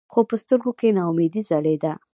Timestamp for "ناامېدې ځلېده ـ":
0.97-2.01